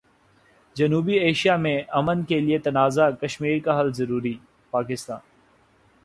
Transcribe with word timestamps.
جنوبی 0.75 1.13
ایشیا 1.13 1.55
میں 1.57 1.81
امن 1.89 2.23
کیلئے 2.23 2.57
تنازع 2.57 3.09
کشمیر 3.11 3.59
کا 3.59 3.79
حل 3.79 3.93
ضروری، 3.93 4.33
پاکستان 4.71 5.19